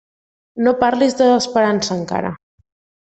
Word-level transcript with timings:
No 0.67 0.71
parlis 0.83 1.17
de 1.19 1.27
l'esperança, 1.31 1.99
encara. 2.05 2.33